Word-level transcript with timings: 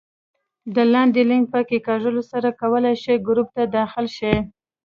د 0.75 0.77
لاندې 0.93 1.21
لینک 1.29 1.45
په 1.53 1.59
کېکاږلو 1.69 2.21
سره 2.31 2.49
کولای 2.61 2.95
شئ 3.03 3.15
ګروپ 3.27 3.47
ته 3.55 3.63
داخل 3.77 4.05
شئ 4.17 4.35